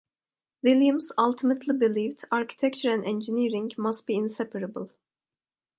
Williams 0.63 1.11
ultimately 1.15 1.77
believed 1.77 2.25
architecture 2.31 2.89
and 2.89 3.05
engineering 3.05 3.69
must 3.77 4.07
be 4.07 4.15
inseparable. 4.15 4.89